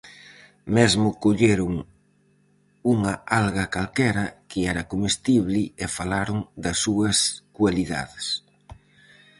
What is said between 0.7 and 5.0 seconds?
Mesmo colleron unha alga calquera, que era